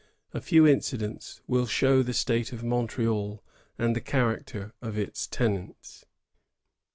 A 0.33 0.41
few 0.41 0.65
incidents 0.65 1.41
will 1.45 1.67
show 1.67 2.01
the 2.01 2.15
state 2.15 2.51
of 2.51 2.63
Montreal 2.63 3.43
and 3.77 3.95
the 3.95 4.01
character 4.01 4.73
of 4.81 4.97
its 4.97 5.27
tenants. 5.27 6.07